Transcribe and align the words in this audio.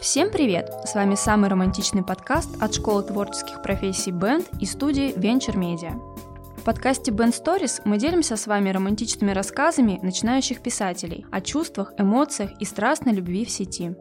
Всем 0.00 0.30
привет! 0.30 0.72
С 0.86 0.94
вами 0.94 1.14
самый 1.14 1.50
романтичный 1.50 2.02
подкаст 2.02 2.50
от 2.62 2.74
школы 2.74 3.02
творческих 3.02 3.60
профессий 3.60 4.12
Band 4.12 4.48
и 4.58 4.64
студии 4.64 5.14
Venture 5.14 5.54
Media. 5.54 5.92
В 6.56 6.62
подкасте 6.62 7.10
Band 7.10 7.34
Stories 7.34 7.82
мы 7.84 7.98
делимся 7.98 8.36
с 8.36 8.46
вами 8.46 8.70
романтичными 8.70 9.32
рассказами 9.32 10.00
начинающих 10.02 10.62
писателей 10.62 11.26
о 11.30 11.42
чувствах, 11.42 11.92
эмоциях 11.98 12.50
и 12.58 12.64
страстной 12.64 13.12
любви 13.12 13.44
в 13.44 13.50
сети. 13.50 13.94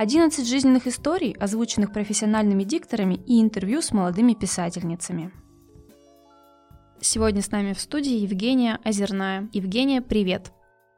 11 0.00 0.44
жизненных 0.44 0.88
историй, 0.88 1.36
озвученных 1.38 1.92
профессиональными 1.92 2.64
дикторами 2.64 3.14
и 3.24 3.40
интервью 3.40 3.80
с 3.80 3.92
молодыми 3.92 4.34
писательницами. 4.34 5.30
Сегодня 7.00 7.42
с 7.42 7.52
нами 7.52 7.74
в 7.74 7.80
студии 7.80 8.16
Евгения 8.16 8.80
Озерная. 8.82 9.48
Евгения, 9.52 10.02
привет! 10.02 10.50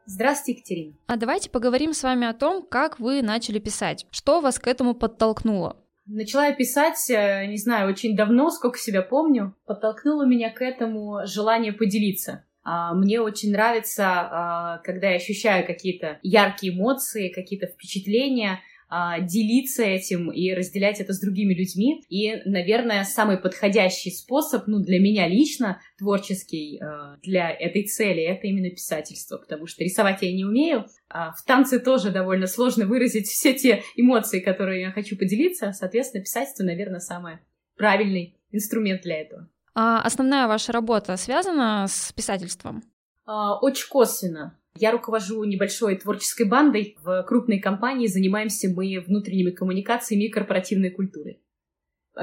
Здравствуйте, 0.07 0.59
Екатерина. 0.61 0.95
А 1.07 1.17
давайте 1.17 1.51
поговорим 1.51 1.93
с 1.93 2.03
вами 2.03 2.27
о 2.27 2.33
том, 2.33 2.65
как 2.65 3.01
вы 3.01 3.23
начали 3.23 3.59
писать. 3.59 4.07
Что 4.11 4.41
вас 4.41 4.59
к 4.59 4.69
этому 4.69 4.95
подтолкнуло? 4.95 5.77
Начала 6.07 6.47
я 6.47 6.55
писать, 6.55 7.11
э, 7.11 7.47
не 7.47 7.59
знаю, 7.59 7.91
очень 7.91 8.17
давно, 8.17 8.51
сколько 8.51 8.79
себя 8.79 9.03
помню. 9.03 9.57
Подтолкнуло 9.67 10.25
меня 10.25 10.51
к 10.51 10.63
этому 10.63 11.27
желание 11.27 11.73
поделиться. 11.73 12.45
А, 12.63 12.95
мне 12.95 13.21
очень 13.21 13.53
нравится, 13.53 14.05
а, 14.09 14.79
когда 14.79 15.11
я 15.11 15.17
ощущаю 15.17 15.67
какие-то 15.67 16.19
яркие 16.23 16.73
эмоции, 16.73 17.29
какие-то 17.29 17.67
впечатления, 17.67 18.61
а, 18.89 19.21
делиться 19.21 19.83
этим 19.83 20.31
и 20.31 20.53
разделять 20.55 21.01
это 21.01 21.13
с 21.13 21.21
другими 21.21 21.55
людьми. 21.55 22.05
И, 22.09 22.37
наверное, 22.45 23.05
самый 23.05 23.39
подходящий 23.39 24.11
способ, 24.11 24.67
ну, 24.67 24.79
для 24.79 25.01
меня 25.01 25.27
лично, 25.29 25.81
творческий 25.99 26.79
э, 26.79 27.17
для 27.23 27.51
этой 27.51 27.85
цели, 27.85 28.23
это 28.23 28.47
именно 28.47 28.71
писательство, 28.71 29.39
потому 29.39 29.67
что 29.67 29.83
рисовать 29.83 30.23
я 30.23 30.33
не 30.33 30.45
умею. 30.45 30.87
А 31.09 31.33
в 31.33 31.45
танце 31.45 31.81
тоже 31.81 32.11
довольно 32.11 32.47
сложно 32.47 32.87
выразить 32.87 33.27
все 33.27 33.55
те 33.55 33.83
эмоции, 33.97 34.41
которые 34.41 34.83
я 34.83 34.93
хочу 34.93 35.17
поделиться. 35.17 35.73
Соответственно, 35.73 36.23
писательство, 36.23 36.63
наверное, 36.63 37.01
самый 37.01 37.39
правильный 37.77 38.37
инструмент 38.53 39.03
для 39.03 39.21
этого. 39.21 39.49
А 39.75 40.01
основная 40.03 40.47
ваша 40.49 40.73
работа 40.73 41.17
связана 41.17 41.87
с 41.89 42.13
писательством? 42.13 42.83
А, 43.27 43.59
очень 43.59 43.89
косвенно. 43.89 44.59
Я 44.79 44.93
руковожу 44.93 45.43
небольшой 45.45 45.97
творческой 45.97 46.47
бандой 46.47 46.97
в 47.03 47.23
крупной 47.25 47.59
компании. 47.59 48.07
Занимаемся 48.07 48.69
мы 48.69 49.01
внутренними 49.07 49.51
коммуникациями 49.51 50.25
и 50.25 50.31
корпоративной 50.31 50.91
культурой. 50.91 51.41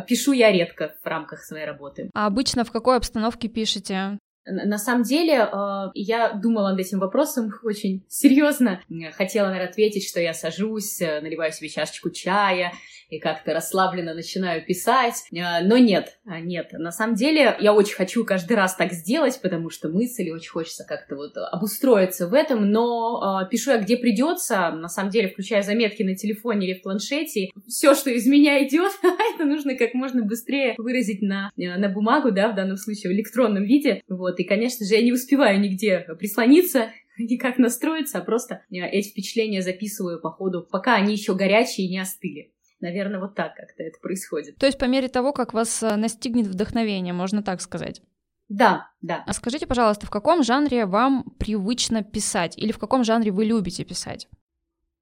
Пишу 0.08 0.32
я 0.32 0.52
редко 0.52 0.96
в 1.04 1.08
рамках 1.08 1.44
своей 1.44 1.66
работы. 1.66 2.10
А 2.14 2.26
обычно 2.26 2.64
в 2.64 2.72
какой 2.72 2.98
обстановке 2.98 3.48
пишете? 3.48 4.18
На 4.46 4.78
самом 4.78 5.04
деле, 5.04 5.36
э, 5.36 5.92
я 5.94 6.34
думала 6.34 6.72
над 6.72 6.80
этим 6.80 7.00
вопросом 7.00 7.52
очень 7.64 8.04
серьезно. 8.10 8.82
Хотела, 9.14 9.48
наверное, 9.48 9.70
ответить, 9.70 10.08
что 10.08 10.20
я 10.20 10.34
сажусь, 10.34 11.02
э, 11.02 11.22
наливаю 11.22 11.52
себе 11.52 11.70
чашечку 11.70 12.10
чая 12.10 12.74
и 13.10 13.20
как-то 13.20 13.54
расслабленно 13.54 14.14
начинаю 14.14 14.66
писать. 14.66 15.24
Э, 15.32 15.64
но 15.64 15.78
нет, 15.78 16.18
нет. 16.26 16.74
На 16.74 16.92
самом 16.92 17.16
деле, 17.16 17.56
я 17.60 17.74
очень 17.74 17.96
хочу 17.96 18.26
каждый 18.26 18.58
раз 18.58 18.76
так 18.76 18.92
сделать, 18.92 19.40
потому 19.42 19.70
что 19.70 19.88
мысли 19.88 20.30
очень 20.30 20.50
хочется 20.52 20.84
как-то 20.84 21.16
вот 21.16 21.38
обустроиться 21.38 22.28
в 22.28 22.34
этом, 22.34 22.70
но 22.70 23.48
пишу 23.50 23.72
я 23.72 23.78
где 23.78 23.98
придется, 23.98 24.72
на 24.72 24.90
самом 24.90 25.10
деле, 25.10 25.30
включая 25.30 25.62
заметки 25.62 26.04
на 26.04 26.16
телефоне 26.16 26.68
или 26.68 26.80
в 26.80 26.82
планшете. 26.82 27.50
Все, 27.68 27.96
что 27.96 28.10
из 28.10 28.26
меня 28.26 28.66
идет, 28.68 28.92
это 29.36 29.46
нужно 29.46 29.76
как 29.76 29.94
можно 29.94 30.24
быстрее 30.24 30.76
выразить 30.78 31.22
на, 31.22 31.52
на 31.56 31.90
бумагу, 31.90 32.32
да, 32.32 32.52
в 32.52 32.56
данном 32.56 32.78
случае 32.78 33.12
в 33.12 33.16
электронном 33.16 33.64
виде. 33.64 34.02
Вот 34.10 34.33
вот, 34.34 34.40
и, 34.40 34.44
конечно 34.44 34.86
же, 34.86 34.96
я 34.96 35.02
не 35.02 35.14
успеваю 35.14 35.60
нигде 35.60 36.00
прислониться, 36.18 36.92
никак 37.18 37.58
настроиться, 37.58 38.18
а 38.18 38.22
просто 38.22 38.64
э, 38.72 38.78
эти 38.78 39.10
впечатления 39.10 39.62
записываю 39.62 40.20
по 40.20 40.32
ходу, 40.32 40.68
пока 40.70 40.96
они 40.96 41.14
еще 41.14 41.36
горячие 41.36 41.88
и 41.88 41.92
не 41.92 42.00
остыли. 42.00 42.52
Наверное, 42.80 43.20
вот 43.20 43.36
так 43.36 43.56
как-то 43.56 43.84
это 43.84 44.00
происходит. 44.02 44.58
То 44.58 44.66
есть 44.66 44.78
по 44.78 44.86
мере 44.86 45.08
того, 45.08 45.32
как 45.32 45.54
вас 45.54 45.84
э, 45.84 45.96
настигнет 45.96 46.48
вдохновение, 46.48 47.14
можно 47.14 47.44
так 47.44 47.62
сказать? 47.62 48.02
Да, 48.50 48.90
да. 49.02 49.24
А 49.26 49.34
скажите, 49.34 49.68
пожалуйста, 49.68 50.06
в 50.06 50.10
каком 50.10 50.44
жанре 50.44 50.86
вам 50.86 51.24
привычно 51.40 52.04
писать? 52.04 52.58
Или 52.58 52.72
в 52.72 52.80
каком 52.80 53.04
жанре 53.04 53.32
вы 53.32 53.46
любите 53.46 53.86
писать? 53.86 54.28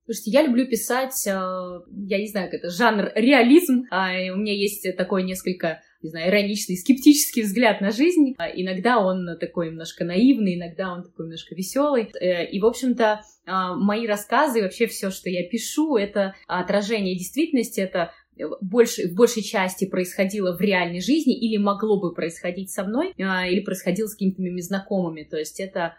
Слушайте, 0.06 0.31
я 0.31 0.44
люблю 0.44 0.68
писать, 0.68 1.25
э, 1.25 1.31
я 1.31 2.20
не 2.20 2.28
знаю, 2.28 2.52
как 2.52 2.59
это, 2.59 2.70
жанр 2.70 3.12
реализм. 3.16 3.86
А, 3.91 4.12
у 4.34 4.36
меня 4.36 4.53
есть 4.53 4.86
такой 4.97 5.24
несколько 5.24 5.81
не 6.03 6.09
знаю, 6.09 6.29
ироничный, 6.29 6.78
скептический 6.78 7.44
взгляд 7.44 7.81
на 7.81 7.91
жизнь. 7.91 8.35
А, 8.38 8.50
иногда 8.50 9.00
он 9.00 9.38
такой 9.39 9.67
немножко 9.67 10.03
наивный, 10.03 10.56
иногда 10.56 10.94
он 10.94 11.03
такой 11.03 11.25
немножко 11.25 11.56
веселый. 11.56 12.12
Э, 12.19 12.45
и, 12.45 12.59
в 12.59 12.66
общем-то, 12.66 13.22
а, 13.45 13.75
мои 13.75 14.07
рассказы, 14.07 14.61
вообще 14.61 14.88
все, 14.88 15.11
что 15.11 15.29
я 15.29 15.47
пишу, 15.47 15.95
это 15.97 16.35
отражение 16.47 17.17
действительности, 17.17 17.79
это 17.79 18.13
больше, 18.61 19.09
в 19.09 19.13
большей 19.13 19.44
части 19.44 19.85
происходило 19.85 20.56
в 20.56 20.61
реальной 20.61 21.01
жизни 21.01 21.38
или 21.38 21.57
могло 21.57 22.00
бы 22.00 22.13
происходить 22.13 22.72
со 22.72 22.84
мной, 22.84 23.13
а, 23.19 23.47
или 23.47 23.59
происходило 23.61 24.07
с 24.07 24.13
какими-то 24.13 24.41
моими 24.41 24.61
знакомыми. 24.61 25.23
То 25.23 25.38
есть 25.38 25.59
это 25.59 25.95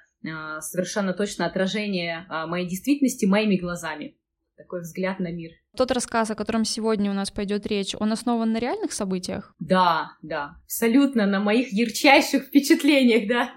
совершенно 0.60 1.14
точно 1.14 1.46
отражение 1.46 2.26
моей 2.46 2.68
действительности 2.68 3.26
моими 3.26 3.56
глазами. 3.56 4.14
Такой 4.62 4.82
взгляд 4.82 5.18
на 5.18 5.32
мир. 5.32 5.50
Тот 5.76 5.90
рассказ, 5.90 6.30
о 6.30 6.36
котором 6.36 6.64
сегодня 6.64 7.10
у 7.10 7.14
нас 7.14 7.32
пойдет 7.32 7.66
речь, 7.66 7.96
он 7.98 8.12
основан 8.12 8.52
на 8.52 8.58
реальных 8.58 8.92
событиях? 8.92 9.56
Да, 9.58 10.12
да, 10.22 10.56
абсолютно 10.64 11.26
на 11.26 11.40
моих 11.40 11.72
ярчайших 11.72 12.44
впечатлениях, 12.44 13.28
да. 13.28 13.50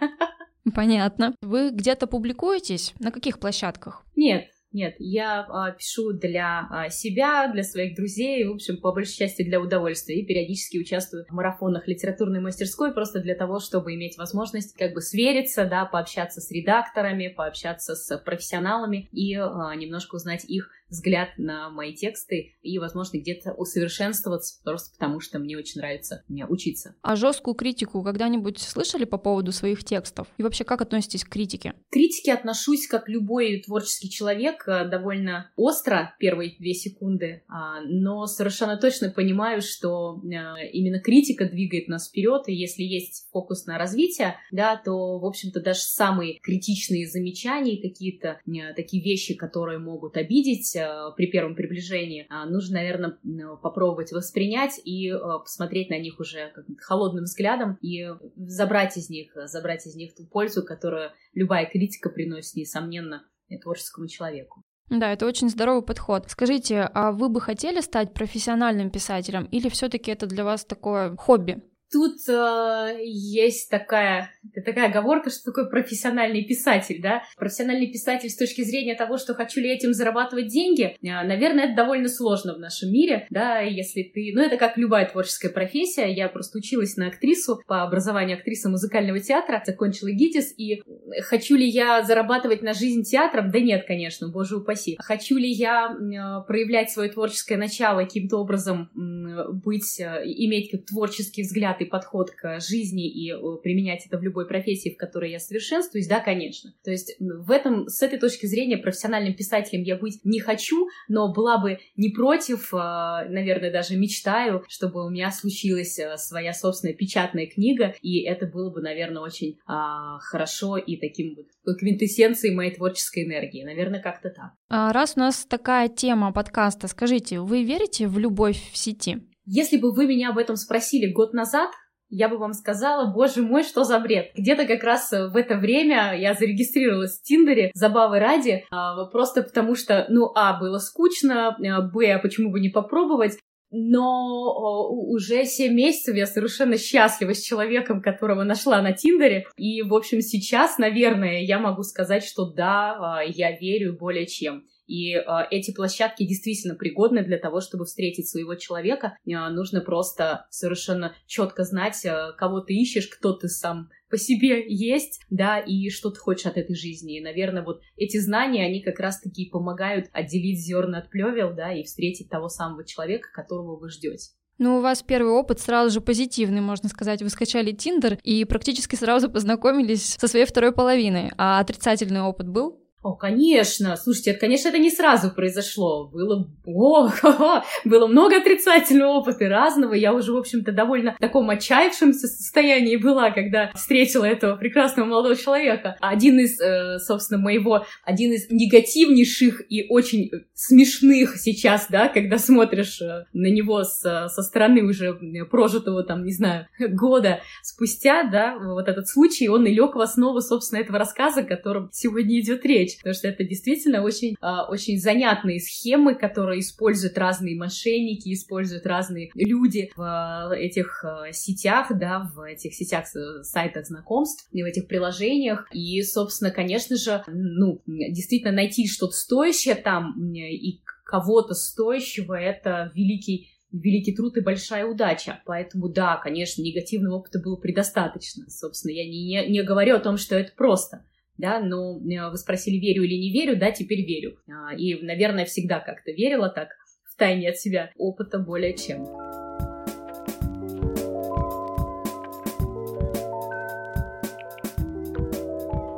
Понятно. 0.73 1.35
Вы 1.41 1.69
где-то 1.69 2.07
публикуетесь? 2.07 2.95
На 2.97 3.11
каких 3.11 3.38
площадках? 3.38 4.03
Нет, 4.16 4.45
нет, 4.75 4.95
я 4.99 5.45
а, 5.47 5.71
пишу 5.71 6.11
для 6.11 6.67
а, 6.69 6.89
себя, 6.89 7.47
для 7.47 7.63
своих 7.63 7.95
друзей, 7.95 8.43
в 8.45 8.51
общем, 8.51 8.75
по 8.81 8.91
большей 8.91 9.16
части 9.16 9.41
для 9.41 9.61
удовольствия. 9.61 10.19
И 10.19 10.25
периодически 10.25 10.77
участвую 10.77 11.23
в 11.29 11.31
марафонах 11.31 11.87
литературной 11.87 12.41
мастерской 12.41 12.93
просто 12.93 13.22
для 13.22 13.35
того, 13.35 13.61
чтобы 13.61 13.95
иметь 13.95 14.17
возможность 14.17 14.75
как 14.75 14.93
бы 14.93 14.99
свериться, 14.99 15.63
да, 15.63 15.85
пообщаться 15.85 16.41
с 16.41 16.51
редакторами, 16.51 17.29
пообщаться 17.29 17.95
с 17.95 18.17
профессионалами 18.17 19.07
и 19.13 19.35
а, 19.35 19.73
немножко 19.75 20.16
узнать 20.16 20.43
их 20.43 20.69
взгляд 20.95 21.29
на 21.38 21.69
мои 21.69 21.94
тексты 21.94 22.56
и, 22.61 22.79
возможно, 22.79 23.17
где-то 23.17 23.53
усовершенствоваться, 23.53 24.61
просто 24.63 24.91
потому 24.97 25.19
что 25.19 25.39
мне 25.39 25.57
очень 25.57 25.81
нравится 25.81 26.23
мне 26.28 26.45
учиться. 26.45 26.95
А 27.01 27.16
жесткую 27.16 27.56
критику 27.56 28.03
когда-нибудь 28.03 28.59
слышали 28.59 29.05
по 29.05 29.17
поводу 29.17 29.51
своих 29.51 29.84
текстов? 29.84 30.28
И 30.38 30.44
вообще, 30.44 30.63
как 30.63 30.81
относитесь 30.81 31.23
к 31.23 31.29
критике? 31.29 31.73
К 31.89 31.94
критике 31.94 32.34
отношусь, 32.34 32.88
как 32.88 33.09
любой 33.09 33.61
творческий 33.61 34.09
человек, 34.09 34.67
э, 34.67 34.85
довольно 34.89 35.51
остро 35.55 36.16
первые 36.19 36.55
две 36.57 36.73
секунды, 36.73 37.44
а, 37.47 37.81
но 37.81 38.25
совершенно 38.25 38.78
точно 38.78 39.09
понимаю, 39.09 39.61
что 39.61 40.22
э, 40.23 40.69
именно 40.72 41.00
критика 41.00 41.45
двигает 41.45 41.88
нас 41.88 42.09
вперед, 42.09 42.44
и 42.47 42.53
если 42.53 42.84
есть 42.84 43.28
фокус 43.31 43.66
на 43.66 43.78
развитие, 43.78 44.38
да, 44.51 44.81
то, 44.84 45.19
в 45.19 45.25
общем-то, 45.25 45.61
даже 45.61 45.81
самые 45.81 46.39
критичные 46.39 47.07
замечания, 47.07 47.81
какие-то 47.81 48.39
э, 48.45 48.73
такие 48.75 49.03
вещи, 49.03 49.35
которые 49.35 49.79
могут 49.79 50.17
обидеть, 50.17 50.75
при 51.16 51.28
первом 51.28 51.56
приближении, 51.56 52.25
а, 52.29 52.46
нужно, 52.46 52.79
наверное, 52.79 53.18
попробовать 53.62 54.12
воспринять 54.12 54.79
и 54.84 55.09
э, 55.09 55.18
посмотреть 55.40 55.90
на 55.90 56.00
них 56.00 56.19
уже 56.19 56.53
холодным 56.79 57.23
взглядом 57.23 57.78
и 57.81 58.07
забрать 58.35 58.97
из 58.97 59.09
них, 59.09 59.31
забрать 59.46 59.85
из 59.88 59.96
них 59.96 60.16
ту 60.16 60.25
пользу, 60.25 60.63
которую 60.63 61.12
любая 61.34 61.66
критика 61.66 62.09
приносит, 62.09 62.56
несомненно, 62.56 63.23
творческому 63.62 64.07
человеку. 64.07 64.63
Да, 64.90 65.12
это 65.12 65.25
очень 65.25 65.50
здоровый 65.50 65.84
подход. 65.84 66.25
Скажите, 66.29 66.81
а 66.94 67.12
вы 67.12 67.29
бы 67.29 67.41
хотели 67.41 67.81
стать 67.81 68.13
профессиональным 68.13 68.91
писателем 68.91 69.46
или 69.46 69.67
все-таки 69.69 70.12
это 70.12 70.28
для 70.28 70.44
вас 70.44 70.63
такое 70.63 71.16
хобби? 71.16 71.63
Тут 71.95 72.28
э, 72.28 72.97
есть 73.06 73.69
такая, 73.69 74.29
такая 74.53 74.89
оговорка, 74.89 75.29
что 75.29 75.45
такое 75.45 75.63
профессиональный 75.63 76.44
писатель, 76.44 77.01
да? 77.01 77.23
Профессиональный 77.37 77.87
писатель 77.90 78.29
с 78.29 78.35
точки 78.35 78.64
зрения 78.64 78.96
того, 78.96 79.17
что 79.17 79.34
хочу 79.34 79.61
ли 79.61 79.70
этим 79.73 79.93
зарабатывать 79.93 80.49
деньги, 80.49 80.84
э, 80.87 80.97
наверное, 81.02 81.67
это 81.67 81.75
довольно 81.78 82.09
сложно 82.09 82.53
в 82.53 82.59
нашем 82.59 82.91
мире, 82.91 83.28
да, 83.29 83.61
если 83.61 84.03
ты... 84.03 84.34
Ну, 84.35 84.41
это 84.41 84.58
как 84.58 84.78
любая 84.78 85.09
творческая 85.09 85.47
профессия. 85.47 86.11
Я 86.11 86.28
просто 86.28 86.58
училась 86.58 86.97
на 86.97 87.08
актрису 87.08 87.61
по 87.66 87.84
образованию 87.84 88.35
актрисы 88.35 88.67
музыкального 88.67 89.22
театра, 89.22 89.64
закончила 89.66 90.11
ГИТИС, 90.11 90.53
и 90.58 90.84
хочу 91.22 91.55
ли 91.55 91.66
я 91.66 92.03
зарабатывать 92.03 92.61
на 92.61 92.73
жизнь 92.73 93.03
театром? 93.03 93.52
Да 93.52 93.61
нет, 93.61 93.85
конечно, 93.87 94.28
боже 94.28 94.58
упаси. 94.58 94.97
Хочу 94.99 95.37
ли 95.37 95.49
я 95.49 95.96
э, 95.96 96.46
проявлять 96.46 96.91
свое 96.91 97.09
творческое 97.09 97.55
начало, 97.55 98.02
каким-то 98.02 98.35
образом 98.35 98.90
э, 98.93 99.53
быть, 99.53 99.97
э, 100.02 100.23
иметь 100.25 100.85
творческий 100.87 101.43
взгляд 101.43 101.55
взгляд 101.55 101.81
и 101.85 101.90
подход 101.90 102.32
к 102.32 102.59
жизни 102.59 103.09
и 103.09 103.32
э, 103.32 103.37
применять 103.64 104.05
это 104.05 104.17
в 104.17 104.23
любой 104.23 104.47
профессии, 104.47 104.93
в 104.93 104.97
которой 104.97 105.32
я 105.32 105.40
совершенствуюсь, 105.40 106.08
да, 106.08 106.20
конечно. 106.20 106.73
То 106.84 106.91
есть 106.91 107.16
в 107.20 107.52
этом, 107.52 107.87
с 107.87 108.02
этой 108.02 108.20
точки 108.20 108.46
зрения, 108.46 108.78
профессиональным 108.78 109.34
писателем 109.34 109.84
я 109.84 109.97
быть 109.97 110.20
не 110.23 110.40
хочу, 110.40 110.87
но 111.08 111.34
была 111.34 111.58
бы 111.58 111.79
не 111.96 112.09
против, 112.09 112.73
э, 112.73 112.78
наверное, 112.78 113.72
даже 113.72 113.96
мечтаю, 113.96 114.64
чтобы 114.67 115.05
у 115.05 115.09
меня 115.09 115.32
случилась 115.32 115.97
э, 115.99 116.17
своя 116.17 116.53
собственная 116.53 116.96
печатная 116.96 117.47
книга, 117.47 117.93
и 118.02 118.22
это 118.23 118.46
было 118.46 118.70
бы, 118.70 118.82
наверное, 118.82 119.22
очень 119.22 119.58
а, 119.66 120.20
хорошо 120.20 120.78
и 120.78 120.97
таким 120.97 121.35
вот 121.35 121.78
квинтэссенцией 121.78 122.55
моей 122.55 122.73
творческой 122.73 123.26
энергии. 123.26 123.64
Наверное, 123.64 124.02
как-то 124.02 124.29
так. 124.29 124.52
А 124.70 124.91
раз 124.93 125.14
у 125.16 125.20
нас 125.20 125.46
такая 125.46 125.90
тема 125.90 126.32
подкаста, 126.32 126.87
скажите, 126.87 127.40
вы 127.40 127.64
верите 127.64 128.08
в 128.08 128.17
любовь 128.20 128.61
в 128.72 128.78
сети? 128.78 129.22
Если 129.46 129.78
бы 129.78 129.94
вы 129.94 130.08
меня 130.08 130.30
об 130.30 130.38
этом 130.38 130.56
спросили 130.56 131.12
год 131.12 131.34
назад, 131.34 131.72
я 132.09 132.30
бы 132.30 132.38
вам 132.38 132.53
сказала, 132.53 133.12
боже 133.12 133.42
мой, 133.42 133.64
что 133.64 133.84
за 133.84 134.00
бред. 134.00 134.32
Где-то 134.36 134.66
как 134.66 134.84
раз 134.84 135.12
в 135.12 135.36
это 135.36 135.58
время 135.58 136.16
я 136.18 136.34
зарегистрировалась 136.34 137.20
в 137.20 137.24
Тиндере, 137.24 137.72
забавы 137.74 138.20
ради, 138.20 138.64
а, 138.72 139.06
просто 139.06 139.42
потому 139.42 139.76
что, 139.76 140.06
ну, 140.09 140.32
а, 140.36 140.59
было 140.59 140.78
скучно, 140.78 141.50
а, 141.50 141.82
б, 141.82 142.14
а 142.14 142.20
почему 142.20 142.52
бы 142.52 142.59
не 142.59 142.70
попробовать, 142.70 143.38
но 143.72 144.88
уже 144.90 145.46
7 145.46 145.74
месяцев 145.74 146.16
я 146.16 146.28
совершенно 146.28 146.78
счастлива 146.78 147.34
с 147.34 147.42
человеком, 147.42 148.02
которого 148.02 148.44
нашла 148.44 148.82
на 148.82 148.94
Тиндере. 148.94 149.46
И, 149.58 149.82
в 149.82 149.94
общем, 149.94 150.22
сейчас, 150.22 150.78
наверное, 150.78 151.42
я 151.42 151.59
могу 151.59 151.84
сказать, 151.84 152.24
что 152.24 152.46
да, 152.46 152.96
а, 153.00 153.24
я 153.24 153.58
верю 153.58 153.97
более 153.97 154.28
чем. 154.28 154.64
И 154.87 155.14
э, 155.14 155.23
эти 155.52 155.72
площадки 155.73 156.26
действительно 156.26 156.76
пригодны 156.76 157.23
для 157.23 157.37
того, 157.37 157.61
чтобы 157.61 157.85
встретить 157.85 158.29
своего 158.29 158.55
человека. 158.55 159.17
Э, 159.26 159.49
нужно 159.49 159.82
просто 159.82 160.46
совершенно 160.49 161.16
четко 161.26 161.64
знать, 161.64 162.03
э, 162.05 162.34
кого 162.37 162.61
ты 162.61 162.73
ищешь, 162.73 163.08
кто 163.08 163.34
ты 163.34 163.47
сам 163.47 163.90
по 164.09 164.17
себе 164.17 164.64
есть, 164.67 165.22
да, 165.29 165.59
и 165.59 165.90
что 165.90 166.11
ты 166.11 166.20
хочешь 166.20 166.46
от 166.46 166.58
этой 166.58 166.76
жизни. 166.76 167.17
И, 167.17 167.23
наверное, 167.23 167.64
вот 167.64 167.82
эти 167.97 168.17
знания, 168.17 168.66
они 168.66 168.82
как 168.82 168.99
раз-таки 168.99 169.49
помогают 169.49 170.08
отделить 170.14 170.59
зерна 170.59 170.99
от 170.99 171.09
плевел, 171.09 171.53
да, 171.53 171.73
и 171.73 171.84
встретить 171.84 172.29
того 172.29 172.47
самого 172.47 172.85
человека, 172.85 173.29
которого 173.34 173.78
вы 173.78 173.90
ждете. 173.90 174.29
Ну, 174.58 174.78
у 174.78 174.82
вас 174.82 175.03
первый 175.03 175.34
опыт 175.34 175.59
сразу 175.59 175.91
же 175.91 175.99
позитивный, 175.99 176.61
можно 176.61 176.87
сказать. 176.87 177.22
Вы 177.22 177.29
скачали 177.29 177.72
Тиндер 177.72 178.17
и 178.23 178.46
практически 178.46 178.96
сразу 178.96 179.29
познакомились 179.29 180.16
со 180.17 180.28
своей 180.29 180.46
второй 180.46 180.72
половиной. 180.72 181.32
А 181.37 181.59
отрицательный 181.59 182.22
опыт 182.22 182.47
был? 182.47 182.84
О, 183.05 183.13
конечно. 183.13 183.96
Слушайте, 183.97 184.31
это, 184.31 184.40
конечно, 184.40 184.69
это 184.69 184.79
не 184.79 184.90
сразу 184.90 185.29
произошло. 185.29 186.07
Было, 186.07 186.49
о, 186.66 187.11
было 187.85 188.07
много 188.07 188.37
отрицательного 188.37 189.19
опыта 189.19 189.47
разного. 189.47 189.93
Я 189.93 190.11
уже, 190.11 190.34
в 190.34 190.37
общем-то, 190.37 190.72
довольно 190.72 191.13
в 191.13 191.19
таком 191.19 191.47
отчаявшемся 191.52 192.28
состоянии 192.28 192.96
была, 192.96 193.29
когда 193.29 193.72
встретила 193.75 194.25
этого 194.25 194.55
прекрасного 194.55 195.05
молодого 195.05 195.35
человека. 195.35 195.96
Один 196.02 196.40
из, 196.40 196.59
э, 196.59 196.97
собственно, 196.97 197.40
моего, 197.40 197.85
один 198.03 198.34
из 198.34 198.49
негативнейших 198.49 199.61
и 199.69 199.85
очень 199.87 200.31
смешных 200.55 201.37
сейчас, 201.37 201.85
да, 201.91 202.08
когда 202.08 202.40
смотришь 202.40 202.99
э, 203.03 203.25
на 203.34 203.51
него 203.51 203.84
со 203.84 204.29
стороны 204.29 204.81
уже 204.81 205.13
прожитого, 205.51 206.01
там, 206.03 206.23
не 206.23 206.34
знаю, 206.34 206.66
года 206.79 207.41
спустя, 207.61 208.23
да, 208.23 208.58
вот 208.58 208.87
этот 208.87 209.08
случай, 209.08 209.47
он 209.47 209.67
и 209.67 209.72
лег 209.72 209.93
в 209.93 210.01
основу, 210.01 210.41
собственно, 210.41 210.79
этого 210.79 210.97
рассказа, 210.97 211.41
о 211.41 211.43
котором 211.43 211.90
сегодня 211.91 212.40
идет 212.40 212.66
речь 212.66 212.95
потому 212.97 213.14
что 213.14 213.28
это 213.28 213.44
действительно 213.44 214.03
очень, 214.03 214.36
а, 214.42 214.70
очень 214.70 215.00
занятные 215.00 215.59
схемы, 215.59 216.16
которые 216.16 216.59
используют 216.59 217.18
разные 217.18 217.56
мошенники, 217.56 218.34
используют 218.34 218.86
разные 218.86 219.32
люди 219.36 219.92
в 219.96 220.53
этих 220.56 221.03
а, 221.03 221.32
сетях, 221.32 221.88
да, 221.92 222.32
в 222.36 222.42
этих 222.42 222.74
сетях, 222.74 223.06
сайтах 223.44 223.86
знакомств, 223.86 224.47
в 224.52 224.58
этих 224.58 224.88
приложениях. 224.88 225.68
И, 225.72 226.02
собственно, 226.03 226.52
конечно 226.52 226.96
же, 226.96 227.24
ну, 227.28 227.82
действительно 227.86 228.52
найти 228.52 228.88
что-то 228.88 229.14
стоящее 229.14 229.76
там 229.76 230.34
и 230.34 230.82
кого-то 231.06 231.53
стоящего, 231.53 232.34
это 232.34 232.92
великий 232.96 233.50
великий 233.72 234.16
труд 234.16 234.38
и 234.38 234.42
большая 234.42 234.86
удача. 234.86 235.42
Поэтому, 235.46 235.90
да, 235.90 236.18
конечно, 236.18 236.62
негативного 236.62 237.18
опыта 237.18 237.40
было 237.40 237.58
предостаточно. 237.58 238.50
Собственно, 238.50 238.92
я 238.92 239.03
не, 239.03 239.26
не, 239.26 239.50
не 239.50 239.64
говорю 239.64 239.97
о 239.97 240.00
том, 240.00 240.18
что 240.18 240.36
это 240.36 240.53
просто 240.56 241.06
да, 241.37 241.59
но 241.59 241.99
э, 241.99 242.29
вы 242.29 242.37
спросили, 242.37 242.78
верю 242.78 243.03
или 243.03 243.16
не 243.16 243.32
верю, 243.32 243.58
да, 243.58 243.72
теперь 243.72 244.05
верю. 244.05 244.37
А, 244.47 244.73
и, 244.76 245.02
наверное, 245.02 245.46
всегда 245.46 245.79
как-то 245.79 246.11
верила 246.11 246.49
так, 246.49 246.70
в 247.03 247.17
тайне 247.17 247.49
от 247.49 247.58
себя, 247.58 247.91
опыта 247.97 248.40
более 248.40 248.76
чем. 248.76 249.05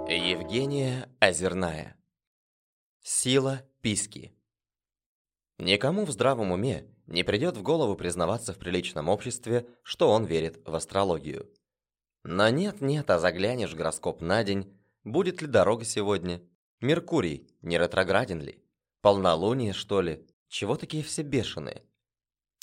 Евгения 0.10 1.10
Озерная 1.20 1.96
Сила 3.02 3.62
писки 3.82 4.34
Никому 5.58 6.06
в 6.06 6.12
здравом 6.12 6.52
уме 6.52 6.86
не 7.08 7.24
придет 7.24 7.58
в 7.58 7.64
голову 7.64 7.96
признаваться 7.96 8.54
в 8.54 8.58
приличном 8.58 9.10
обществе, 9.10 9.68
что 9.84 10.10
он 10.10 10.26
верит 10.26 10.62
в 10.66 10.76
астрологию. 10.76 11.50
Но 12.24 12.50
нет-нет, 12.50 13.10
а 13.10 13.20
заглянешь 13.20 13.72
в 13.72 13.76
гороскоп 13.76 14.22
на 14.22 14.44
день, 14.44 14.77
Будет 15.08 15.42
ли 15.42 15.48
дорога 15.48 15.86
сегодня? 15.86 16.42
Меркурий, 16.82 17.48
не 17.62 17.78
ретрограден 17.78 18.42
ли? 18.42 18.62
Полнолуние, 19.00 19.72
что 19.72 20.02
ли? 20.02 20.28
Чего 20.50 20.76
такие 20.76 21.02
все 21.02 21.22
бешеные? 21.22 21.86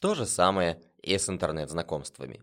То 0.03 0.15
же 0.15 0.27
самое 0.27 0.83
и 1.01 1.17
с 1.17 1.31
интернет-знакомствами. 1.31 2.43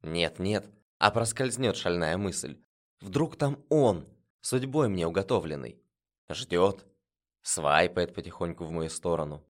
Нет-нет, 0.00 0.64
а 0.96 1.10
проскользнет 1.10 1.76
шальная 1.76 2.16
мысль. 2.16 2.56
Вдруг 3.02 3.36
там 3.36 3.62
он, 3.68 4.08
судьбой 4.40 4.88
мне 4.88 5.06
уготовленный. 5.06 5.78
Ждет, 6.30 6.86
свайпает 7.42 8.14
потихоньку 8.14 8.64
в 8.64 8.70
мою 8.70 8.88
сторону. 8.88 9.44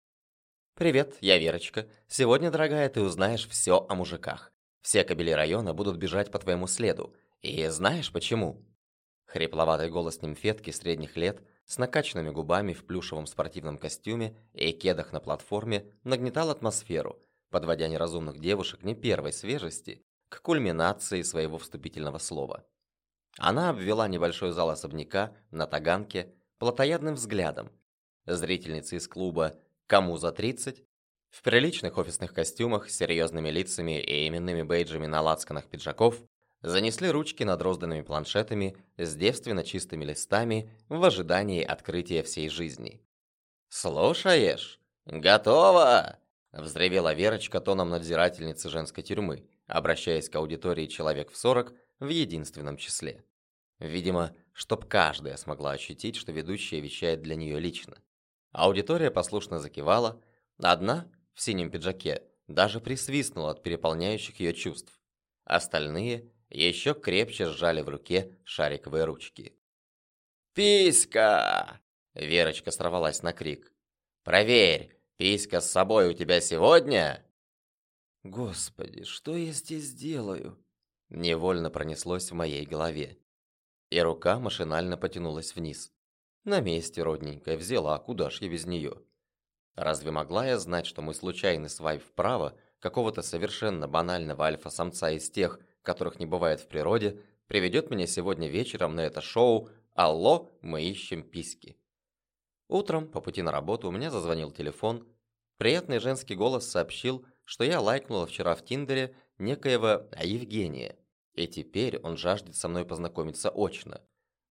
«Привет, 0.75 1.19
я 1.21 1.39
Верочка. 1.39 1.89
Сегодня, 2.09 2.51
дорогая, 2.51 2.89
ты 2.89 3.01
узнаешь 3.01 3.47
все 3.49 3.87
о 3.89 3.95
мужиках. 3.95 4.53
Все 4.83 5.05
кобели 5.05 5.31
района 5.31 5.73
будут 5.73 5.99
бежать 5.99 6.33
по 6.33 6.41
твоему 6.41 6.67
следу. 6.67 7.15
И 7.43 7.65
знаешь 7.69 8.11
почему?» 8.11 8.68
Хрипловатый 9.29 9.91
голос 9.91 10.23
нимфетки 10.23 10.71
средних 10.71 11.17
лет 11.17 11.43
с 11.67 11.77
накачанными 11.77 12.31
губами 12.31 12.73
в 12.73 12.87
плюшевом 12.87 13.27
спортивном 13.27 13.77
костюме 13.77 14.35
и 14.55 14.73
кедах 14.73 15.13
на 15.13 15.21
платформе 15.21 15.85
нагнетал 16.03 16.49
атмосферу, 16.49 17.19
подводя 17.51 17.89
неразумных 17.89 18.41
девушек 18.41 18.83
не 18.83 18.95
первой 18.95 19.35
свежести 19.35 20.03
к 20.31 20.41
кульминации 20.41 21.21
своего 21.21 21.59
вступительного 21.59 22.17
слова. 22.17 22.65
Она 23.37 23.69
обвела 23.69 24.09
небольшой 24.09 24.53
зал 24.53 24.71
особняка 24.71 25.37
на 25.51 25.67
Таганке 25.67 26.35
плотоядным 26.59 27.15
взглядом. 27.15 27.71
Зрительницы 28.25 28.97
из 28.97 29.07
клуба 29.09 29.57
«Кому 29.87 30.17
за 30.17 30.29
30» 30.29 30.83
в 31.29 31.43
приличных 31.43 31.99
офисных 31.99 32.33
костюмах 32.33 32.89
с 32.89 32.97
серьезными 32.97 33.51
лицами 33.51 34.01
и 34.01 34.27
именными 34.27 34.63
бейджами 34.63 35.07
на 35.07 35.21
лацканах 35.21 35.67
пиджаков 35.67 36.19
занесли 36.63 37.11
ручки 37.11 37.45
над 37.45 37.63
розданными 37.63 38.03
планшетами 38.03 38.77
с 38.97 39.15
девственно 39.15 39.65
чистыми 39.65 40.05
листами 40.05 40.73
в 40.89 41.03
ожидании 41.05 41.63
открытия 41.63 42.23
всей 42.23 42.49
жизни. 42.49 43.01
«Слушаешь? 43.69 44.81
Готово!»– 45.07 46.19
взревела 46.53 47.15
Верочка 47.15 47.61
тоном 47.61 47.91
надзирательницы 47.91 48.69
женской 48.69 49.03
тюрьмы, 49.03 49.47
обращаясь 49.67 50.29
к 50.29 50.37
аудитории 50.37 50.87
человек 50.87 51.31
в 51.31 51.37
сорок 51.37 51.75
в 52.01 52.09
единственном 52.09 52.77
числе. 52.77 53.25
Видимо, 53.79 54.35
чтоб 54.53 54.87
каждая 54.87 55.37
смогла 55.37 55.73
ощутить, 55.73 56.17
что 56.17 56.33
ведущая 56.33 56.81
вещает 56.81 57.23
для 57.23 57.37
нее 57.37 57.61
лично. 57.61 57.99
Аудитория 58.51 59.11
послушно 59.11 59.61
закивала, 59.61 60.21
одна, 60.61 61.11
в 61.35 61.43
синем 61.43 61.71
пиджаке, 61.71 62.23
даже 62.49 62.81
присвистнула 62.81 63.53
от 63.53 63.63
переполняющих 63.63 64.41
ее 64.41 64.55
чувств. 64.55 64.99
Остальные 65.45 66.33
еще 66.51 66.95
крепче 66.95 67.47
сжали 67.47 67.83
в 67.83 67.89
руке 67.89 68.39
шариковые 68.45 69.05
ручки. 69.05 69.57
«Писька!» 70.55 71.81
Верочка 72.15 72.71
сорвалась 72.71 73.23
на 73.23 73.33
крик. 73.33 73.73
«Проверь, 74.25 74.99
писька 75.17 75.61
с 75.61 75.71
собой 75.71 76.09
у 76.09 76.13
тебя 76.13 76.41
сегодня?» 76.41 77.25
«Господи, 78.25 79.05
что 79.05 79.37
я 79.37 79.53
здесь 79.53 79.93
делаю?» 79.93 80.59
Невольно 81.09 81.71
пронеслось 81.71 82.31
в 82.31 82.35
моей 82.35 82.67
голове. 82.67 83.19
И 83.91 84.01
рука 84.01 84.39
машинально 84.39 84.99
потянулась 84.99 85.55
вниз. 85.55 85.93
На 86.45 86.61
месте, 86.61 87.03
родненькая, 87.03 87.57
взяла, 87.57 87.99
куда 87.99 88.31
ж 88.31 88.43
я 88.43 88.49
без 88.49 88.67
нее? 88.67 89.03
Разве 89.75 90.11
могла 90.11 90.47
я 90.47 90.59
знать, 90.59 90.87
что 90.87 91.03
мой 91.03 91.15
случайный 91.15 91.71
свайп 91.71 92.03
вправо 92.03 92.57
какого-то 92.81 93.23
совершенно 93.23 93.87
банального 93.87 94.45
альфа-самца 94.45 95.11
из 95.11 95.31
тех, 95.31 95.61
которых 95.89 96.19
не 96.19 96.27
бывает 96.27 96.61
в 96.61 96.67
природе, 96.69 97.19
приведет 97.47 97.89
меня 97.89 98.07
сегодня 98.07 98.47
вечером 98.47 98.95
на 98.95 99.01
это 99.01 99.23
шоу 99.23 99.71
«Алло, 99.95 100.51
мы 100.61 100.83
ищем 100.83 101.23
письки». 101.23 101.79
Утром, 102.69 103.09
по 103.09 103.23
пути 103.23 103.41
на 103.41 103.51
работу, 103.53 103.89
у 103.89 103.91
меня 103.91 104.11
зазвонил 104.11 104.51
телефон. 104.51 105.09
Приятный 105.57 105.99
женский 105.99 106.35
голос 106.35 106.69
сообщил, 106.69 107.25
что 107.47 107.65
я 107.65 107.81
лайкнула 107.81 108.27
вчера 108.27 108.55
в 108.55 108.63
Тиндере 108.67 109.17
некоего 109.39 110.07
Евгения, 110.23 110.95
и 111.33 111.47
теперь 111.47 111.99
он 112.01 112.19
жаждет 112.19 112.55
со 112.55 112.69
мной 112.69 112.85
познакомиться 112.85 113.49
очно. 113.49 114.03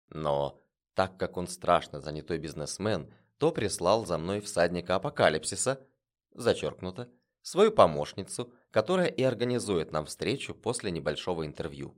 Но, 0.08 0.60
так 0.94 1.16
как 1.18 1.36
он 1.36 1.46
страшно 1.46 2.00
занятой 2.00 2.38
бизнесмен, 2.38 3.14
то 3.38 3.52
прислал 3.52 4.04
за 4.06 4.18
мной 4.18 4.40
всадника 4.40 4.96
апокалипсиса, 4.96 5.86
зачеркнуто, 6.32 7.08
свою 7.42 7.72
помощницу, 7.72 8.52
которая 8.70 9.06
и 9.06 9.22
организует 9.22 9.92
нам 9.92 10.06
встречу 10.06 10.54
после 10.54 10.90
небольшого 10.90 11.46
интервью. 11.46 11.96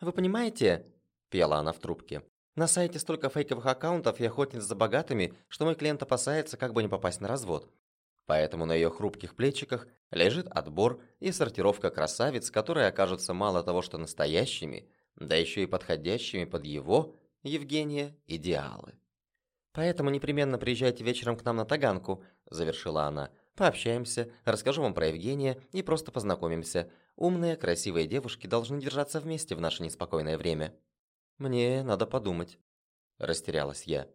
Вы 0.00 0.12
понимаете, 0.12 0.86
пела 1.34 1.56
она 1.56 1.72
в 1.72 1.80
трубке. 1.80 2.22
«На 2.54 2.68
сайте 2.68 3.00
столько 3.00 3.28
фейковых 3.28 3.66
аккаунтов 3.66 4.20
и 4.20 4.24
охотниц 4.26 4.62
за 4.62 4.76
богатыми, 4.76 5.34
что 5.48 5.64
мой 5.64 5.74
клиент 5.74 6.00
опасается, 6.00 6.56
как 6.56 6.72
бы 6.72 6.82
не 6.82 6.88
попасть 6.88 7.20
на 7.20 7.26
развод. 7.26 7.68
Поэтому 8.26 8.64
на 8.64 8.72
ее 8.72 8.88
хрупких 8.88 9.34
плечиках 9.34 9.88
лежит 10.12 10.46
отбор 10.46 11.02
и 11.18 11.32
сортировка 11.32 11.90
красавиц, 11.90 12.52
которые 12.52 12.86
окажутся 12.86 13.34
мало 13.34 13.64
того, 13.64 13.82
что 13.82 13.98
настоящими, 13.98 14.88
да 15.16 15.34
еще 15.34 15.64
и 15.64 15.66
подходящими 15.66 16.44
под 16.44 16.64
его, 16.64 17.16
Евгения, 17.42 18.16
идеалы. 18.26 18.94
«Поэтому 19.72 20.10
непременно 20.10 20.56
приезжайте 20.56 21.02
вечером 21.02 21.36
к 21.36 21.44
нам 21.44 21.56
на 21.56 21.64
Таганку»,– 21.66 22.22
завершила 22.50 23.04
она. 23.04 23.30
«Пообщаемся, 23.54 24.30
расскажу 24.44 24.82
вам 24.82 24.94
про 24.94 25.08
Евгения 25.08 25.60
и 25.72 25.82
просто 25.82 26.10
познакомимся. 26.10 26.90
Умные, 27.16 27.56
красивые 27.56 28.06
девушки 28.06 28.46
должны 28.46 28.80
держаться 28.80 29.20
вместе 29.20 29.54
в 29.54 29.60
наше 29.60 29.82
неспокойное 29.82 30.36
время». 30.38 30.74
«Мне 31.38 31.82
надо 31.82 32.06
подумать»,– 32.06 32.58
растерялась 33.18 33.84
я. 33.84 34.08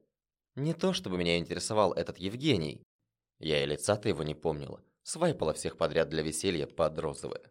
«Не 0.55 0.73
то, 0.73 0.93
чтобы 0.93 1.17
меня 1.17 1.37
интересовал 1.37 1.93
этот 1.93 2.17
Евгений, 2.17 2.83
я 3.39 3.63
и 3.63 3.65
лица-то 3.65 4.09
его 4.09 4.23
не 4.23 4.35
помнила. 4.35 4.83
Свайпала 5.03 5.53
всех 5.53 5.77
подряд 5.77 6.09
для 6.09 6.21
веселья 6.21 6.67
под 6.67 6.99
розовое. 6.99 7.41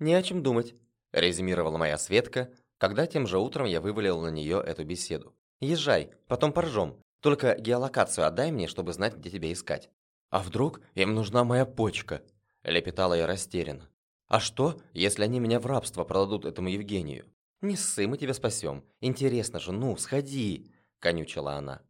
«Не 0.00 0.14
о 0.14 0.22
чем 0.22 0.42
думать»,– 0.42 0.74
резюмировала 1.12 1.78
моя 1.78 1.96
Светка, 1.98 2.52
когда 2.78 3.06
тем 3.06 3.26
же 3.26 3.38
утром 3.38 3.66
я 3.66 3.80
вывалил 3.80 4.20
на 4.20 4.28
нее 4.28 4.62
эту 4.64 4.84
беседу. 4.84 5.34
«Езжай, 5.60 6.12
потом 6.26 6.52
поржем. 6.52 7.00
Только 7.20 7.56
геолокацию 7.56 8.26
отдай 8.26 8.50
мне, 8.50 8.66
чтобы 8.66 8.92
знать, 8.92 9.16
где 9.16 9.30
тебя 9.30 9.52
искать». 9.52 9.88
«А 10.30 10.40
вдруг 10.40 10.80
им 10.94 11.14
нужна 11.14 11.44
моя 11.44 11.64
почка?»– 11.64 12.22
лепетала 12.62 13.14
я 13.14 13.26
растерянно. 13.26 13.88
«А 14.26 14.40
что, 14.40 14.80
если 14.92 15.24
они 15.24 15.40
меня 15.40 15.58
в 15.58 15.66
рабство 15.66 16.04
продадут 16.04 16.44
этому 16.44 16.68
Евгению?» 16.68 17.26
«Не 17.60 17.76
ссы, 17.76 18.06
мы 18.06 18.18
тебя 18.18 18.34
спасем. 18.34 18.84
Интересно 19.00 19.58
же, 19.58 19.72
ну, 19.72 19.96
сходи!»– 19.96 20.70
конючила 21.00 21.54
она. 21.54 21.82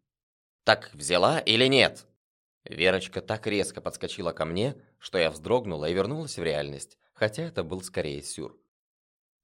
«Так 0.64 0.90
взяла 0.94 1.40
или 1.40 1.66
нет?» 1.66 2.06
Верочка 2.64 3.20
так 3.20 3.46
резко 3.46 3.80
подскочила 3.80 4.32
ко 4.32 4.44
мне, 4.44 4.76
что 4.98 5.18
я 5.18 5.30
вздрогнула 5.30 5.86
и 5.86 5.94
вернулась 5.94 6.38
в 6.38 6.42
реальность, 6.42 6.98
хотя 7.12 7.42
это 7.42 7.64
был 7.64 7.80
скорее 7.80 8.22
сюр. 8.22 8.58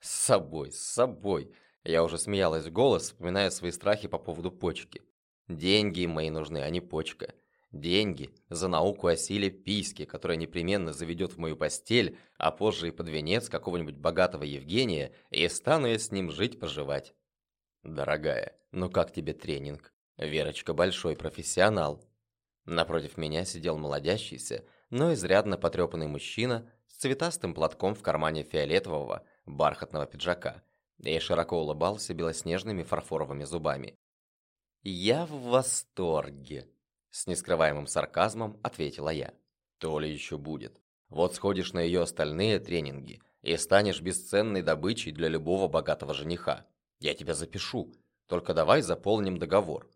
С 0.00 0.10
собой, 0.10 0.70
с 0.70 0.80
собой. 0.80 1.50
Я 1.82 2.04
уже 2.04 2.18
смеялась 2.18 2.66
в 2.66 2.72
голос, 2.72 3.04
вспоминая 3.04 3.50
свои 3.50 3.70
страхи 3.70 4.06
по 4.06 4.18
поводу 4.18 4.50
почки. 4.50 5.02
Деньги 5.48 6.04
мои 6.06 6.28
нужны, 6.30 6.58
а 6.58 6.68
не 6.68 6.82
почка. 6.82 7.34
Деньги 7.74 8.30
за 8.48 8.68
науку 8.68 9.08
о 9.08 9.16
силе 9.16 9.50
письки, 9.50 10.04
которая 10.04 10.36
непременно 10.36 10.92
заведет 10.92 11.32
в 11.32 11.38
мою 11.38 11.56
постель, 11.56 12.16
а 12.38 12.52
позже 12.52 12.86
и 12.86 12.92
под 12.92 13.08
венец 13.08 13.48
какого-нибудь 13.48 13.96
богатого 13.96 14.44
Евгения, 14.44 15.12
и 15.30 15.48
стану 15.48 15.88
я 15.88 15.98
с 15.98 16.12
ним 16.12 16.30
жить-поживать. 16.30 17.16
Дорогая, 17.82 18.56
ну 18.70 18.88
как 18.88 19.12
тебе 19.12 19.32
тренинг? 19.32 19.92
Верочка 20.16 20.72
большой 20.72 21.16
профессионал. 21.16 22.00
Напротив 22.64 23.16
меня 23.16 23.44
сидел 23.44 23.76
молодящийся, 23.76 24.64
но 24.90 25.12
изрядно 25.12 25.58
потрепанный 25.58 26.06
мужчина 26.06 26.70
с 26.86 26.98
цветастым 26.98 27.54
платком 27.54 27.96
в 27.96 28.02
кармане 28.02 28.44
фиолетового 28.44 29.26
бархатного 29.46 30.06
пиджака 30.06 30.62
и 31.02 31.18
широко 31.18 31.58
улыбался 31.58 32.14
белоснежными 32.14 32.84
фарфоровыми 32.84 33.42
зубами. 33.42 33.96
«Я 34.84 35.26
в 35.26 35.32
восторге!»– 35.48 36.68
с 37.14 37.28
нескрываемым 37.28 37.86
сарказмом 37.86 38.58
ответила 38.64 39.10
я. 39.10 39.34
«То 39.78 40.00
ли 40.00 40.12
еще 40.12 40.36
будет. 40.36 40.80
Вот 41.08 41.36
сходишь 41.36 41.72
на 41.72 41.78
ее 41.78 42.02
остальные 42.02 42.58
тренинги 42.58 43.22
и 43.42 43.56
станешь 43.56 44.00
бесценной 44.00 44.62
добычей 44.62 45.12
для 45.12 45.28
любого 45.28 45.68
богатого 45.68 46.12
жениха. 46.12 46.66
Я 46.98 47.14
тебя 47.14 47.34
запишу, 47.34 47.94
только 48.26 48.52
давай 48.52 48.82
заполним 48.82 49.38
договор. 49.38 49.88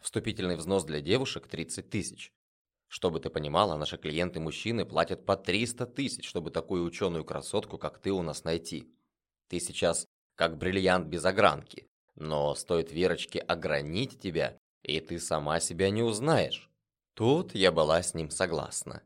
Вступительный 0.00 0.56
взнос 0.56 0.84
для 0.84 1.02
девушек 1.02 1.46
30 1.46 1.90
тысяч. 1.90 2.32
Чтобы 2.88 3.20
ты 3.20 3.28
понимала, 3.28 3.76
наши 3.76 3.98
клиенты-мужчины 3.98 4.86
платят 4.86 5.26
по 5.26 5.36
300 5.36 5.84
тысяч, 5.88 6.26
чтобы 6.26 6.50
такую 6.50 6.84
ученую 6.84 7.26
красотку, 7.26 7.76
как 7.76 7.98
ты, 7.98 8.10
у 8.12 8.22
нас 8.22 8.44
найти. 8.44 8.90
Ты 9.48 9.60
сейчас 9.60 10.06
как 10.36 10.56
бриллиант 10.56 11.06
без 11.06 11.26
огранки, 11.26 11.86
но 12.14 12.54
стоит 12.54 12.92
Верочке 12.92 13.40
огранить 13.40 14.18
тебя, 14.18 14.58
и 14.82 15.00
ты 15.00 15.18
сама 15.18 15.60
себя 15.60 15.90
не 15.90 16.02
узнаешь. 16.02 16.70
Тут 17.14 17.54
я 17.54 17.72
была 17.72 18.02
с 18.02 18.14
ним 18.14 18.30
согласна. 18.30 19.02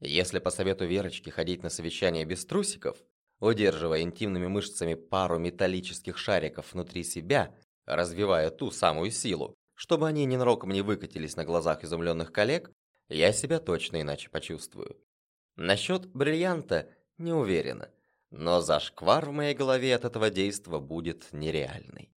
Если 0.00 0.38
по 0.38 0.50
совету 0.50 0.84
Верочки 0.86 1.30
ходить 1.30 1.62
на 1.62 1.70
совещание 1.70 2.24
без 2.24 2.44
трусиков, 2.44 3.02
удерживая 3.40 4.02
интимными 4.02 4.46
мышцами 4.46 4.94
пару 4.94 5.38
металлических 5.38 6.18
шариков 6.18 6.72
внутри 6.72 7.02
себя, 7.02 7.54
развивая 7.86 8.50
ту 8.50 8.70
самую 8.70 9.10
силу, 9.10 9.54
чтобы 9.74 10.08
они 10.08 10.24
ненароком 10.24 10.70
не 10.70 10.82
выкатились 10.82 11.36
на 11.36 11.44
глазах 11.44 11.84
изумленных 11.84 12.32
коллег, 12.32 12.70
я 13.08 13.32
себя 13.32 13.58
точно 13.58 14.00
иначе 14.00 14.28
почувствую. 14.30 14.96
Насчет 15.54 16.06
бриллианта 16.06 16.90
не 17.18 17.32
уверена, 17.32 17.90
но 18.30 18.60
зашквар 18.60 19.26
в 19.26 19.32
моей 19.32 19.54
голове 19.54 19.94
от 19.94 20.04
этого 20.04 20.30
действа 20.30 20.78
будет 20.78 21.32
нереальный. 21.32 22.10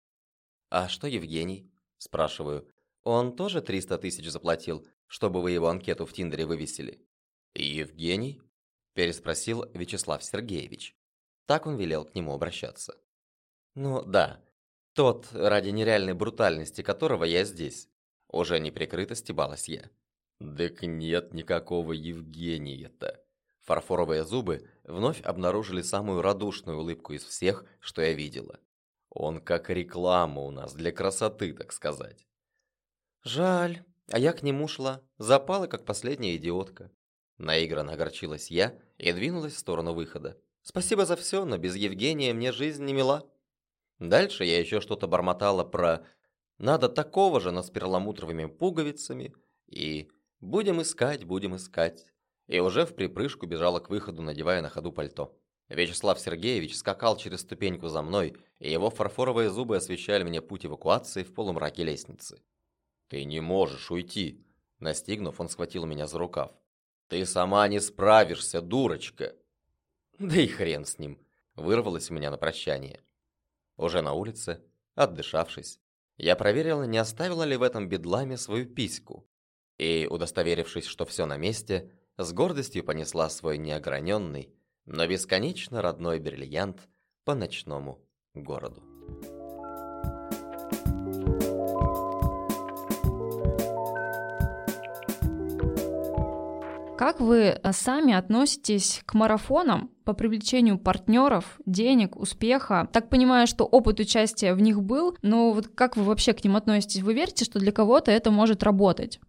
«А 0.70 0.88
что 0.88 1.06
Евгений?»– 1.06 1.70
спрашиваю. 1.98 2.68
«Он 3.10 3.34
тоже 3.34 3.62
300 3.62 3.96
тысяч 3.96 4.28
заплатил, 4.28 4.86
чтобы 5.06 5.40
вы 5.40 5.52
его 5.52 5.68
анкету 5.68 6.04
в 6.04 6.12
Тиндере 6.12 6.44
вывесили?» 6.44 7.02
«Евгений?»– 7.54 8.42
переспросил 8.92 9.64
Вячеслав 9.72 10.22
Сергеевич. 10.22 10.94
Так 11.46 11.66
он 11.66 11.76
велел 11.76 12.04
к 12.04 12.14
нему 12.14 12.34
обращаться. 12.34 13.00
«Ну 13.74 14.02
да, 14.02 14.44
тот, 14.92 15.28
ради 15.32 15.70
нереальной 15.70 16.12
брутальности 16.12 16.82
которого 16.82 17.24
я 17.24 17.44
здесь. 17.44 17.88
Уже 18.28 18.60
неприкрыто 18.60 19.14
стебалась 19.14 19.70
я. 19.70 19.88
«Так 20.38 20.82
нет 20.82 21.32
никакого 21.32 21.94
Евгения-то». 21.94 23.24
Фарфоровые 23.60 24.24
зубы 24.24 24.68
вновь 24.84 25.22
обнаружили 25.22 25.80
самую 25.80 26.20
радушную 26.20 26.78
улыбку 26.78 27.14
из 27.14 27.24
всех, 27.24 27.64
что 27.80 28.02
я 28.02 28.12
видела. 28.12 28.60
Он 29.08 29.40
как 29.40 29.70
реклама 29.70 30.42
у 30.42 30.50
нас, 30.50 30.74
для 30.74 30.92
красоты, 30.92 31.54
так 31.54 31.72
сказать. 31.72 32.27
Жаль, 33.24 33.84
а 34.10 34.18
я 34.18 34.32
к 34.32 34.42
нему 34.42 34.68
шла, 34.68 35.02
запала, 35.18 35.66
как 35.66 35.84
последняя 35.84 36.36
идиотка. 36.36 36.90
Наигранно 37.38 37.92
огорчилась 37.92 38.50
я 38.50 38.78
и 38.98 39.12
двинулась 39.12 39.54
в 39.54 39.58
сторону 39.58 39.92
выхода. 39.92 40.40
Спасибо 40.62 41.06
за 41.06 41.16
все, 41.16 41.44
но 41.44 41.56
без 41.56 41.76
Евгения 41.76 42.34
мне 42.34 42.52
жизнь 42.52 42.84
не 42.84 42.92
мила. 42.92 43.30
Дальше 43.98 44.44
я 44.44 44.58
еще 44.58 44.80
что-то 44.80 45.06
бормотала 45.06 45.64
про 45.64 46.04
«надо 46.58 46.88
такого 46.88 47.40
же, 47.40 47.50
но 47.50 47.62
с 47.62 47.70
перламутровыми 47.70 48.46
пуговицами» 48.46 49.34
и 49.66 50.10
«будем 50.40 50.82
искать, 50.82 51.24
будем 51.24 51.56
искать». 51.56 52.06
И 52.46 52.60
уже 52.60 52.86
в 52.86 52.94
припрыжку 52.94 53.46
бежала 53.46 53.80
к 53.80 53.90
выходу, 53.90 54.22
надевая 54.22 54.62
на 54.62 54.68
ходу 54.68 54.92
пальто. 54.92 55.36
Вячеслав 55.68 56.18
Сергеевич 56.18 56.76
скакал 56.76 57.16
через 57.16 57.40
ступеньку 57.40 57.88
за 57.88 58.00
мной, 58.02 58.36
и 58.58 58.70
его 58.70 58.90
фарфоровые 58.90 59.50
зубы 59.50 59.76
освещали 59.76 60.24
мне 60.24 60.40
путь 60.40 60.64
эвакуации 60.64 61.24
в 61.24 61.34
полумраке 61.34 61.84
лестницы. 61.84 62.42
«Ты 63.08 63.24
не 63.24 63.40
можешь 63.40 63.90
уйти!» 63.90 64.44
Настигнув, 64.78 65.40
он 65.40 65.48
схватил 65.48 65.86
меня 65.86 66.06
за 66.06 66.18
рукав. 66.18 66.52
«Ты 67.08 67.26
сама 67.26 67.66
не 67.68 67.80
справишься, 67.80 68.60
дурочка!» 68.60 69.34
«Да 70.18 70.36
и 70.36 70.46
хрен 70.46 70.84
с 70.84 70.98
ним!» 70.98 71.18
Вырвалось 71.56 72.10
у 72.10 72.14
меня 72.14 72.30
на 72.30 72.36
прощание. 72.36 73.02
Уже 73.76 74.00
на 74.00 74.12
улице, 74.12 74.62
отдышавшись, 74.94 75.80
я 76.16 76.36
проверила, 76.36 76.84
не 76.84 76.98
оставила 76.98 77.42
ли 77.42 77.56
в 77.56 77.62
этом 77.62 77.88
бедламе 77.88 78.36
свою 78.36 78.66
письку. 78.66 79.26
И, 79.76 80.06
удостоверившись, 80.08 80.86
что 80.86 81.04
все 81.04 81.26
на 81.26 81.36
месте, 81.36 81.90
с 82.16 82.32
гордостью 82.32 82.84
понесла 82.84 83.28
свой 83.28 83.58
неограненный, 83.58 84.54
но 84.84 85.06
бесконечно 85.06 85.82
родной 85.82 86.18
бриллиант 86.18 86.88
по 87.24 87.34
ночному 87.34 88.04
городу. 88.34 88.82
Как 96.98 97.20
вы 97.20 97.36
э, 97.42 97.72
сами 97.72 98.12
относитесь 98.12 99.02
к 99.06 99.14
марафонам 99.14 99.92
по 100.04 100.14
привлечению 100.14 100.80
партнеров, 100.80 101.60
денег, 101.64 102.16
успеха? 102.16 102.88
Так 102.92 103.08
понимаю, 103.08 103.46
что 103.46 103.64
опыт 103.64 104.00
участия 104.00 104.52
в 104.52 104.60
них 104.60 104.82
был, 104.82 105.16
но 105.22 105.52
вот 105.52 105.68
как 105.68 105.96
вы 105.96 106.02
вообще 106.02 106.32
к 106.32 106.42
ним 106.42 106.56
относитесь? 106.56 107.02
Вы 107.02 107.14
верите, 107.14 107.44
что 107.44 107.60
для 107.60 107.70
кого-то 107.70 108.10
это 108.10 108.32
может 108.32 108.64
работать? 108.64 109.20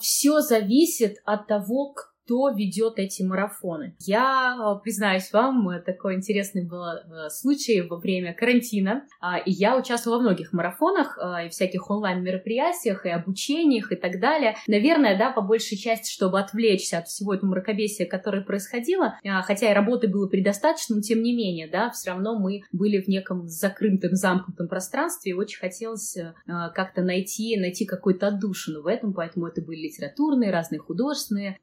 Все 0.00 0.40
зависит 0.40 1.18
от 1.24 1.46
того, 1.46 1.94
кто 2.24 2.50
ведет 2.50 2.98
эти 2.98 3.22
марафоны. 3.22 3.96
Я 4.00 4.56
э, 4.56 4.82
признаюсь 4.82 5.32
вам, 5.32 5.82
такой 5.84 6.14
интересный 6.14 6.64
был 6.64 6.84
э, 6.84 7.28
случай 7.28 7.80
во 7.80 7.98
время 7.98 8.34
карантина, 8.34 9.04
а, 9.20 9.38
и 9.38 9.50
я 9.50 9.76
участвовала 9.76 10.18
во 10.18 10.22
многих 10.24 10.52
марафонах 10.52 11.18
и 11.44 11.48
всяких 11.48 11.90
онлайн-мероприятиях, 11.90 13.06
и 13.06 13.10
обучениях, 13.10 13.92
и 13.92 13.96
так 13.96 14.20
далее. 14.20 14.56
Наверное, 14.66 15.18
да, 15.18 15.30
по 15.30 15.40
большей 15.40 15.76
части, 15.76 16.10
чтобы 16.10 16.40
отвлечься 16.40 16.98
от 16.98 17.08
всего 17.08 17.34
этого 17.34 17.50
мракобесия, 17.50 18.06
которое 18.06 18.42
происходило, 18.42 19.18
а, 19.24 19.42
хотя 19.42 19.70
и 19.70 19.74
работы 19.74 20.08
было 20.08 20.28
предостаточно, 20.28 20.96
но 20.96 21.02
тем 21.02 21.22
не 21.22 21.34
менее, 21.34 21.68
да, 21.68 21.90
все 21.90 22.10
равно 22.10 22.38
мы 22.38 22.62
были 22.72 23.00
в 23.00 23.08
неком 23.08 23.48
закрытом, 23.48 24.14
замкнутом 24.14 24.68
пространстве, 24.68 25.32
и 25.32 25.34
очень 25.34 25.58
хотелось 25.58 26.16
как-то 26.46 27.02
найти, 27.02 27.58
найти 27.58 27.84
какую-то 27.84 28.28
отдушину 28.28 28.82
в 28.82 28.86
этом, 28.86 29.12
поэтому 29.12 29.46
это 29.46 29.62
были 29.62 29.86
литературные, 29.86 30.50
разные 30.50 30.78
художественные 30.78 31.58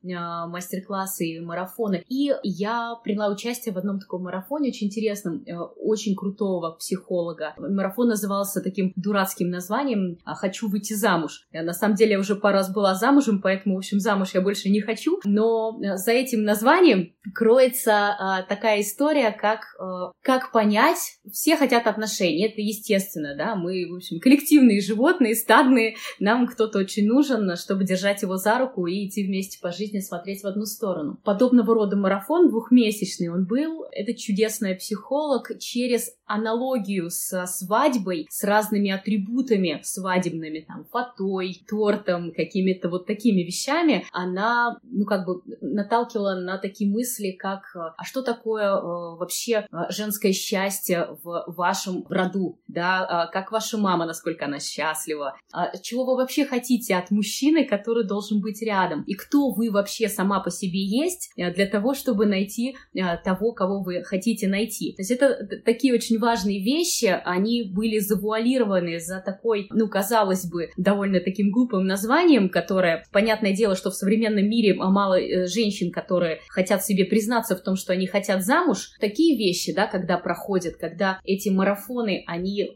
мастер-классы 0.57 1.25
и 1.25 1.39
марафоны. 1.39 2.03
И 2.07 2.31
я 2.43 2.95
приняла 3.03 3.29
участие 3.29 3.73
в 3.73 3.77
одном 3.77 3.99
таком 3.99 4.23
марафоне, 4.23 4.69
очень 4.69 4.87
интересном, 4.87 5.43
э, 5.45 5.55
очень 5.55 6.15
крутого 6.15 6.71
психолога. 6.71 7.53
Марафон 7.57 8.07
назывался 8.07 8.61
таким 8.61 8.91
дурацким 8.95 9.49
названием 9.49 10.17
«Хочу 10.25 10.67
выйти 10.67 10.93
замуж». 10.93 11.47
На 11.51 11.73
самом 11.73 11.95
деле 11.95 12.13
я 12.13 12.19
уже 12.19 12.35
пару 12.35 12.55
раз 12.55 12.73
была 12.73 12.95
замужем, 12.95 13.41
поэтому, 13.41 13.75
в 13.75 13.77
общем, 13.79 13.99
замуж 13.99 14.31
я 14.33 14.41
больше 14.41 14.69
не 14.69 14.81
хочу. 14.81 15.19
Но 15.25 15.79
э, 15.79 15.97
за 15.97 16.11
этим 16.11 16.43
названием 16.43 17.13
кроется 17.33 18.15
а, 18.19 18.41
такая 18.43 18.81
история, 18.81 19.31
как, 19.31 19.75
а, 19.79 20.11
как 20.21 20.51
понять, 20.51 21.19
все 21.31 21.55
хотят 21.57 21.87
отношений, 21.87 22.45
это 22.45 22.61
естественно, 22.61 23.35
да, 23.35 23.55
мы, 23.55 23.87
в 23.89 23.95
общем, 23.95 24.19
коллективные 24.19 24.81
животные, 24.81 25.35
стадные, 25.35 25.95
нам 26.19 26.47
кто-то 26.47 26.79
очень 26.79 27.07
нужен, 27.07 27.55
чтобы 27.57 27.83
держать 27.83 28.21
его 28.21 28.37
за 28.37 28.57
руку 28.57 28.87
и 28.87 29.07
идти 29.07 29.25
вместе 29.25 29.59
по 29.61 29.71
жизни, 29.71 29.99
смотреть 29.99 30.36
в 30.43 30.47
одну 30.47 30.65
сторону. 30.65 31.19
Подобного 31.23 31.73
рода 31.73 31.95
марафон 31.95 32.49
двухмесячный 32.49 33.29
он 33.29 33.45
был. 33.45 33.85
Это 33.91 34.13
чудесная 34.13 34.75
психолог 34.75 35.51
через 35.59 36.16
аналогию 36.27 37.09
со 37.09 37.45
свадьбой, 37.45 38.27
с 38.29 38.43
разными 38.43 38.91
атрибутами 38.91 39.81
свадебными, 39.83 40.65
там, 40.67 40.85
фатой, 40.91 41.61
тортом, 41.67 42.31
какими-то 42.33 42.89
вот 42.89 43.07
такими 43.07 43.41
вещами, 43.41 44.05
она, 44.11 44.77
ну, 44.83 45.05
как 45.05 45.25
бы 45.25 45.41
наталкивала 45.61 46.35
на 46.35 46.57
такие 46.57 46.89
мысли, 46.89 47.31
как, 47.31 47.75
а 47.75 48.03
что 48.03 48.21
такое 48.21 48.65
э, 48.65 48.81
вообще 48.81 49.67
э, 49.71 49.77
женское 49.89 50.33
счастье 50.33 51.07
в 51.23 51.45
вашем 51.47 52.05
роду, 52.09 52.59
да, 52.67 53.05
а 53.05 53.27
как 53.27 53.51
ваша 53.51 53.77
мама, 53.77 54.05
насколько 54.05 54.45
она 54.45 54.59
счастлива, 54.59 55.37
а 55.51 55.75
чего 55.77 56.05
вы 56.05 56.17
вообще 56.17 56.45
хотите 56.45 56.95
от 56.95 57.11
мужчины, 57.11 57.65
который 57.65 58.05
должен 58.05 58.41
быть 58.41 58.61
рядом, 58.61 59.03
и 59.03 59.13
кто 59.13 59.49
вы 59.51 59.71
вообще 59.71 60.09
сама 60.09 60.39
по 60.41 60.51
себе 60.51 60.83
есть 60.83 61.31
э, 61.37 61.53
для 61.53 61.67
того, 61.67 61.93
чтобы 61.93 62.25
найти 62.25 62.75
того, 63.23 63.53
кого 63.53 63.81
вы 63.81 64.03
хотите 64.03 64.47
найти. 64.47 64.93
То 64.93 65.01
есть 65.01 65.11
это 65.11 65.47
такие 65.63 65.93
очень 65.93 66.16
очень 66.17 66.19
важные 66.19 66.63
вещи, 66.63 67.19
они 67.25 67.63
были 67.63 67.99
завуалированы 67.99 68.99
за 68.99 69.19
такой, 69.19 69.67
ну, 69.71 69.87
казалось 69.87 70.45
бы, 70.49 70.69
довольно 70.77 71.19
таким 71.19 71.51
глупым 71.51 71.85
названием, 71.85 72.49
которое, 72.49 73.03
понятное 73.11 73.55
дело, 73.55 73.75
что 73.75 73.89
в 73.89 73.95
современном 73.95 74.47
мире 74.47 74.75
мало 74.75 75.19
э, 75.19 75.47
женщин, 75.47 75.91
которые 75.91 76.39
хотят 76.49 76.83
себе 76.83 77.05
признаться 77.05 77.55
в 77.55 77.61
том, 77.61 77.75
что 77.75 77.93
они 77.93 78.07
хотят 78.07 78.43
замуж. 78.43 78.91
Такие 78.99 79.37
вещи, 79.37 79.73
да, 79.73 79.87
когда 79.87 80.17
проходят, 80.17 80.77
когда 80.77 81.19
эти 81.23 81.49
марафоны, 81.49 82.23
они 82.27 82.63
э, 82.63 82.71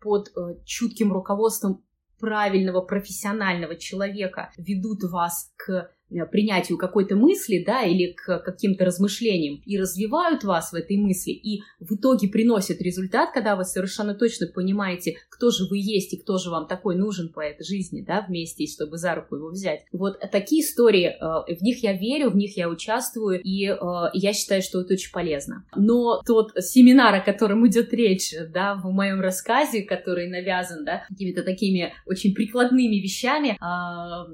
под 0.00 0.28
э, 0.28 0.54
чутким 0.64 1.12
руководством 1.12 1.82
правильного 2.20 2.82
профессионального 2.82 3.74
человека 3.74 4.50
ведут 4.56 5.02
вас 5.10 5.52
к 5.56 5.90
принятию 6.30 6.78
какой-то 6.78 7.16
мысли, 7.16 7.62
да, 7.64 7.82
или 7.82 8.12
к 8.12 8.38
каким-то 8.38 8.84
размышлениям, 8.84 9.62
и 9.64 9.78
развивают 9.78 10.44
вас 10.44 10.72
в 10.72 10.74
этой 10.74 10.96
мысли, 10.96 11.30
и 11.30 11.62
в 11.80 11.94
итоге 11.94 12.28
приносят 12.28 12.80
результат, 12.80 13.32
когда 13.32 13.56
вы 13.56 13.64
совершенно 13.64 14.14
точно 14.14 14.46
понимаете, 14.46 15.16
кто 15.28 15.50
же 15.50 15.66
вы 15.68 15.78
есть 15.78 16.12
и 16.12 16.18
кто 16.18 16.38
же 16.38 16.50
вам 16.50 16.66
такой 16.66 16.96
нужен 16.96 17.30
по 17.30 17.40
этой 17.40 17.64
жизни, 17.64 18.04
да, 18.06 18.24
вместе, 18.28 18.66
чтобы 18.66 18.98
за 18.98 19.14
руку 19.14 19.36
его 19.36 19.48
взять. 19.48 19.84
Вот 19.92 20.18
такие 20.30 20.62
истории, 20.62 21.06
э, 21.06 21.54
в 21.54 21.62
них 21.62 21.82
я 21.82 21.94
верю, 21.94 22.30
в 22.30 22.36
них 22.36 22.56
я 22.56 22.68
участвую, 22.68 23.40
и 23.42 23.66
э, 23.66 23.76
я 24.12 24.32
считаю, 24.32 24.62
что 24.62 24.80
это 24.80 24.94
очень 24.94 25.12
полезно. 25.12 25.64
Но 25.74 26.22
тот 26.26 26.52
семинар, 26.58 27.14
о 27.14 27.20
котором 27.20 27.66
идет 27.66 27.92
речь, 27.92 28.34
да, 28.52 28.74
в 28.74 28.90
моем 28.90 29.20
рассказе, 29.20 29.82
который 29.82 30.28
навязан, 30.28 30.84
да, 30.84 31.04
какими-то 31.08 31.42
такими 31.42 31.94
очень 32.06 32.34
прикладными 32.34 32.96
вещами, 32.96 33.56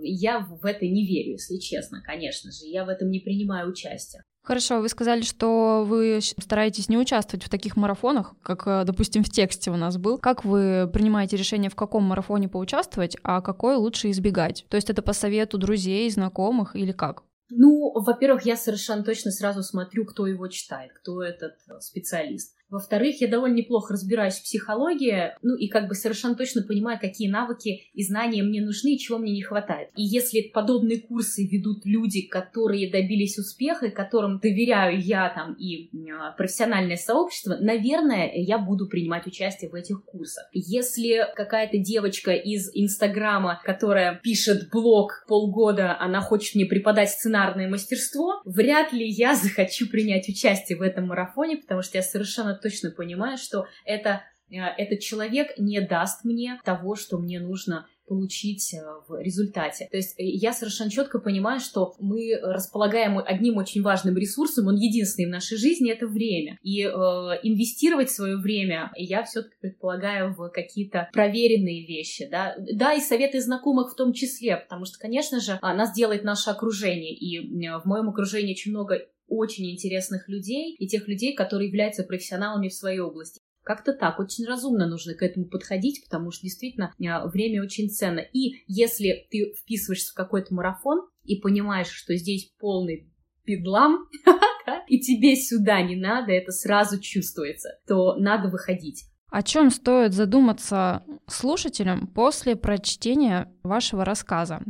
я 0.02 0.40
в 0.40 0.64
это 0.64 0.86
не 0.86 1.06
верю, 1.06 1.32
если 1.32 1.56
честно 1.56 1.67
честно, 1.68 2.02
конечно 2.02 2.50
же. 2.50 2.66
Я 2.66 2.84
в 2.84 2.88
этом 2.88 3.10
не 3.10 3.20
принимаю 3.20 3.68
участие. 3.68 4.22
Хорошо, 4.42 4.80
вы 4.80 4.88
сказали, 4.88 5.20
что 5.22 5.84
вы 5.86 6.20
стараетесь 6.22 6.88
не 6.88 6.96
участвовать 6.96 7.44
в 7.44 7.50
таких 7.50 7.76
марафонах, 7.76 8.34
как, 8.42 8.66
э, 8.66 8.84
допустим, 8.86 9.22
в 9.22 9.28
тексте 9.28 9.70
у 9.70 9.76
нас 9.76 9.98
был. 9.98 10.16
Как 10.16 10.44
вы 10.44 10.88
принимаете 10.90 11.36
решение, 11.36 11.70
в 11.70 11.74
каком 11.74 12.04
марафоне 12.04 12.48
поучаствовать, 12.48 13.16
а 13.22 13.42
какой 13.42 13.76
лучше 13.76 14.10
избегать? 14.10 14.64
То 14.70 14.76
есть 14.76 14.88
это 14.88 15.02
по 15.02 15.12
совету 15.12 15.58
друзей, 15.58 16.08
знакомых 16.10 16.76
или 16.76 16.92
как? 16.92 17.24
Ну, 17.50 17.92
во-первых, 17.94 18.46
я 18.46 18.56
совершенно 18.56 19.04
точно 19.04 19.30
сразу 19.30 19.62
смотрю, 19.62 20.06
кто 20.06 20.26
его 20.26 20.48
читает, 20.48 20.92
кто 20.94 21.22
этот 21.22 21.54
э, 21.68 21.80
специалист. 21.80 22.54
Во-вторых, 22.70 23.20
я 23.20 23.28
довольно 23.28 23.56
неплохо 23.56 23.94
разбираюсь 23.94 24.34
в 24.34 24.42
психологии, 24.42 25.32
ну 25.42 25.56
и 25.56 25.68
как 25.68 25.88
бы 25.88 25.94
совершенно 25.94 26.34
точно 26.34 26.62
понимаю, 26.62 26.98
какие 27.00 27.28
навыки 27.28 27.82
и 27.94 28.02
знания 28.02 28.42
мне 28.42 28.60
нужны 28.60 28.98
чего 28.98 29.18
мне 29.18 29.32
не 29.32 29.42
хватает. 29.42 29.88
И 29.96 30.02
если 30.02 30.42
подобные 30.52 31.00
курсы 31.00 31.46
ведут 31.46 31.86
люди, 31.86 32.22
которые 32.22 32.90
добились 32.90 33.38
успеха, 33.38 33.86
и 33.86 33.90
которым 33.90 34.38
доверяю 34.38 35.00
я 35.00 35.30
там 35.30 35.54
и 35.54 35.90
а, 36.10 36.32
профессиональное 36.32 36.96
сообщество, 36.96 37.56
наверное, 37.60 38.30
я 38.34 38.58
буду 38.58 38.86
принимать 38.86 39.26
участие 39.26 39.70
в 39.70 39.74
этих 39.74 40.04
курсах. 40.04 40.48
Если 40.52 41.26
какая-то 41.34 41.78
девочка 41.78 42.32
из 42.32 42.70
Инстаграма, 42.74 43.60
которая 43.64 44.20
пишет 44.22 44.68
блог 44.70 45.24
полгода, 45.26 45.98
она 45.98 46.20
хочет 46.20 46.54
мне 46.54 46.66
преподать 46.66 47.10
сценарное 47.10 47.68
мастерство, 47.68 48.42
вряд 48.44 48.92
ли 48.92 49.08
я 49.08 49.34
захочу 49.42 49.88
принять 49.88 50.28
участие 50.28 50.76
в 50.76 50.82
этом 50.82 51.06
марафоне, 51.06 51.56
потому 51.56 51.82
что 51.82 51.98
я 51.98 52.02
совершенно 52.02 52.57
точно 52.60 52.90
понимаю, 52.90 53.38
что 53.38 53.66
это, 53.84 54.22
э, 54.50 54.56
этот 54.56 55.00
человек 55.00 55.58
не 55.58 55.80
даст 55.80 56.24
мне 56.24 56.60
того, 56.64 56.94
что 56.94 57.18
мне 57.18 57.40
нужно 57.40 57.86
получить 58.08 58.74
э, 58.74 58.78
в 59.06 59.20
результате. 59.20 59.86
То 59.90 59.96
есть 59.96 60.18
э, 60.18 60.24
я 60.24 60.52
совершенно 60.52 60.90
четко 60.90 61.20
понимаю, 61.20 61.60
что 61.60 61.94
мы 62.00 62.36
располагаем 62.42 63.18
одним 63.18 63.58
очень 63.58 63.82
важным 63.82 64.16
ресурсом, 64.16 64.66
он 64.66 64.76
единственный 64.76 65.26
в 65.26 65.30
нашей 65.30 65.58
жизни, 65.58 65.92
это 65.92 66.06
время. 66.06 66.58
И 66.62 66.82
э, 66.82 66.88
инвестировать 66.88 68.10
свое 68.10 68.36
время 68.36 68.90
я 68.96 69.22
все-таки 69.22 69.56
предполагаю 69.60 70.34
в 70.34 70.48
какие-то 70.48 71.08
проверенные 71.12 71.86
вещи, 71.86 72.26
да, 72.28 72.56
да, 72.58 72.94
и 72.94 73.00
советы 73.00 73.40
знакомых 73.40 73.92
в 73.92 73.96
том 73.96 74.12
числе, 74.12 74.56
потому 74.56 74.86
что, 74.86 74.98
конечно 74.98 75.40
же, 75.40 75.58
а, 75.60 75.74
нас 75.74 75.94
делает 75.94 76.24
наше 76.24 76.50
окружение, 76.50 77.14
и 77.14 77.68
в 77.78 77.84
моем 77.84 78.08
окружении 78.08 78.52
очень 78.52 78.72
много 78.72 79.06
очень 79.28 79.70
интересных 79.70 80.28
людей 80.28 80.74
и 80.74 80.86
тех 80.88 81.06
людей, 81.08 81.34
которые 81.34 81.68
являются 81.68 82.02
профессионалами 82.02 82.68
в 82.68 82.74
своей 82.74 83.00
области. 83.00 83.40
Как-то 83.62 83.92
так, 83.92 84.18
очень 84.18 84.46
разумно 84.46 84.86
нужно 84.86 85.14
к 85.14 85.22
этому 85.22 85.44
подходить, 85.44 86.02
потому 86.02 86.30
что 86.30 86.44
действительно 86.44 86.94
а, 87.06 87.26
время 87.28 87.62
очень 87.62 87.90
ценно. 87.90 88.20
И 88.20 88.62
если 88.66 89.26
ты 89.30 89.52
вписываешься 89.60 90.12
в 90.12 90.14
какой-то 90.14 90.54
марафон 90.54 91.06
и 91.24 91.36
понимаешь, 91.36 91.90
что 91.90 92.16
здесь 92.16 92.50
полный 92.58 93.12
педлам, 93.44 94.08
и 94.88 94.98
тебе 95.00 95.36
сюда 95.36 95.82
не 95.82 95.96
надо, 95.96 96.32
это 96.32 96.50
сразу 96.50 96.98
чувствуется, 96.98 97.78
то 97.86 98.14
надо 98.16 98.48
выходить. 98.48 99.04
О 99.30 99.42
чем 99.42 99.70
стоит 99.70 100.14
задуматься 100.14 101.04
слушателям 101.26 102.06
после 102.06 102.56
прочтения 102.56 103.52
вашего 103.62 104.04
рассказа? 104.04 104.62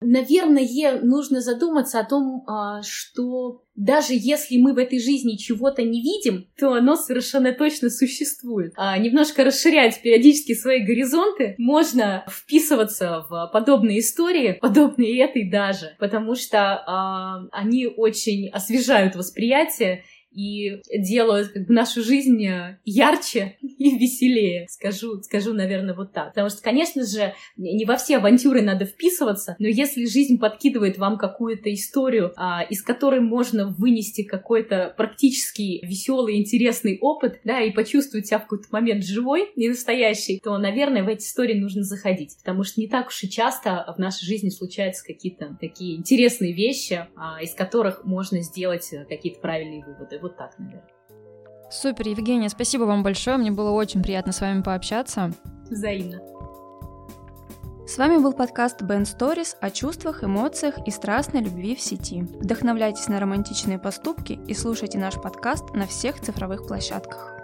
Наверное, 0.00 1.00
нужно 1.02 1.40
задуматься 1.40 1.98
о 1.98 2.04
том, 2.04 2.44
а, 2.46 2.82
что 2.82 3.62
даже 3.74 4.12
если 4.14 4.58
мы 4.58 4.74
в 4.74 4.78
этой 4.78 5.00
жизни 5.00 5.36
чего-то 5.36 5.82
не 5.82 6.02
видим, 6.02 6.48
то 6.58 6.72
оно 6.72 6.96
совершенно 6.96 7.52
точно 7.52 7.90
существует. 7.90 8.72
А 8.76 8.96
немножко 8.98 9.44
расширять 9.44 10.00
периодически 10.02 10.54
свои 10.54 10.84
горизонты, 10.84 11.54
можно 11.58 12.24
вписываться 12.28 13.26
в 13.28 13.50
подобные 13.52 14.00
истории, 14.00 14.58
подобные 14.60 15.18
этой 15.20 15.50
даже, 15.50 15.96
потому 15.98 16.34
что 16.34 16.82
а, 16.86 17.46
они 17.52 17.86
очень 17.86 18.48
освежают 18.50 19.16
восприятие 19.16 20.04
и 20.38 20.80
делают 20.96 21.48
как 21.48 21.66
бы, 21.66 21.74
нашу 21.74 22.02
жизнь 22.02 22.46
ярче 22.84 23.56
и 23.60 23.98
веселее, 23.98 24.66
скажу, 24.68 25.20
скажу, 25.22 25.52
наверное, 25.52 25.94
вот 25.94 26.12
так. 26.12 26.28
Потому 26.28 26.48
что, 26.48 26.62
конечно 26.62 27.04
же, 27.04 27.34
не 27.56 27.84
во 27.84 27.96
все 27.96 28.18
авантюры 28.18 28.62
надо 28.62 28.84
вписываться, 28.84 29.56
но 29.58 29.66
если 29.66 30.06
жизнь 30.06 30.38
подкидывает 30.38 30.96
вам 30.96 31.18
какую-то 31.18 31.72
историю, 31.74 32.32
а, 32.36 32.62
из 32.62 32.82
которой 32.82 33.20
можно 33.20 33.66
вынести 33.66 34.22
какой-то 34.22 34.94
практически 34.96 35.84
веселый, 35.84 36.38
интересный 36.38 36.98
опыт, 37.00 37.40
да, 37.42 37.60
и 37.60 37.72
почувствовать 37.72 38.28
себя 38.28 38.38
в 38.38 38.42
какой-то 38.42 38.68
момент 38.70 39.04
живой 39.04 39.50
и 39.56 39.68
настоящий, 39.68 40.38
то, 40.38 40.56
наверное, 40.58 41.02
в 41.02 41.08
эти 41.08 41.22
истории 41.22 41.58
нужно 41.58 41.82
заходить, 41.82 42.36
потому 42.38 42.62
что 42.62 42.80
не 42.80 42.86
так 42.86 43.08
уж 43.08 43.24
и 43.24 43.28
часто 43.28 43.92
в 43.96 43.98
нашей 43.98 44.24
жизни 44.24 44.50
случаются 44.50 45.04
какие-то 45.04 45.56
такие 45.60 45.96
интересные 45.96 46.52
вещи, 46.52 47.08
а, 47.16 47.42
из 47.42 47.54
которых 47.54 48.04
можно 48.04 48.40
сделать 48.42 48.88
какие-то 49.08 49.40
правильные 49.40 49.84
выводы. 49.84 50.27
Вот 50.28 50.36
так, 50.36 50.58
наверное. 50.58 50.84
Супер, 51.70 52.08
Евгения, 52.08 52.50
спасибо 52.50 52.84
вам 52.84 53.02
большое. 53.02 53.38
Мне 53.38 53.50
было 53.50 53.70
очень 53.70 54.02
приятно 54.02 54.32
с 54.32 54.42
вами 54.42 54.62
пообщаться. 54.62 55.32
Взаимно. 55.70 56.20
С 57.86 57.96
вами 57.96 58.18
был 58.18 58.34
подкаст 58.34 58.82
Band 58.82 59.04
Stories 59.04 59.56
о 59.62 59.70
чувствах, 59.70 60.22
эмоциях 60.22 60.74
и 60.86 60.90
страстной 60.90 61.40
любви 61.40 61.74
в 61.74 61.80
сети. 61.80 62.20
Вдохновляйтесь 62.20 63.08
на 63.08 63.18
романтичные 63.18 63.78
поступки 63.78 64.38
и 64.46 64.52
слушайте 64.52 64.98
наш 64.98 65.14
подкаст 65.14 65.74
на 65.74 65.86
всех 65.86 66.20
цифровых 66.20 66.66
площадках. 66.66 67.37